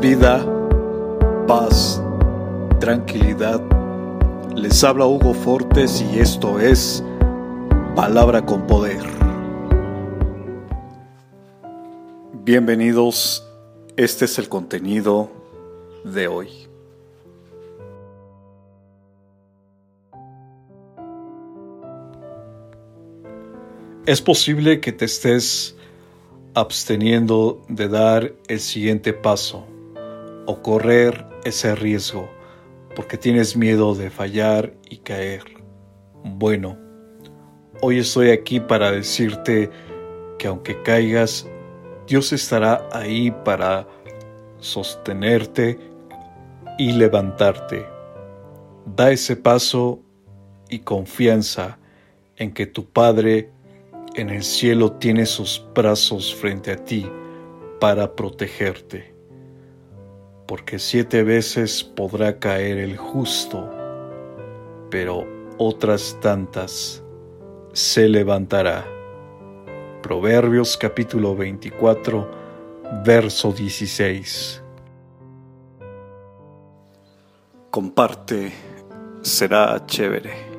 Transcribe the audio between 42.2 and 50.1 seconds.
estará ahí para sostenerte y levantarte. Da ese paso